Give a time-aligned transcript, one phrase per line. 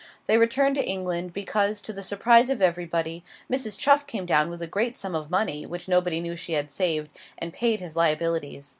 [0.25, 3.77] They returned to England, because, to the surprise of everybody, Mrs.
[3.77, 7.11] Chuff came down with a great sum of money (which nobody knew she had saved),
[7.37, 8.69] and paid his liabilities.